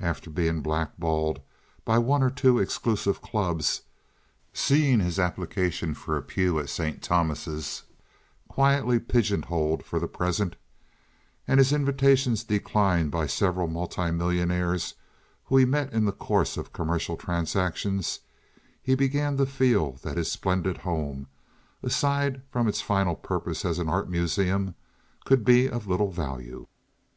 [0.00, 1.40] After being blackballed
[1.84, 3.82] by one or two exclusive clubs,
[4.52, 7.00] seeing his application for a pew at St.
[7.00, 7.84] Thomas's
[8.48, 10.56] quietly pigeon holed for the present,
[11.46, 14.94] and his invitations declined by several multimillionaires
[15.44, 18.18] whom he met in the course of commercial transactions,
[18.82, 21.28] he began to feel that his splendid home,
[21.80, 24.74] aside from its final purpose as an art museum,
[25.24, 26.66] could be of little value.